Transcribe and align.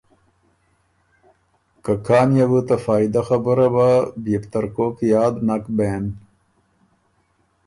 که 1.83 1.93
کان 2.05 2.29
يې 2.37 2.45
بو 2.51 2.59
ته 2.67 2.75
فائده 2.85 3.21
خبُره 3.27 3.67
بَۀ 3.75 3.89
بيې 4.23 4.37
بو 4.41 4.47
ترکوک 4.51 4.95
یاد 5.13 5.35
نک 5.47 5.63
بېن۔ 5.77 6.05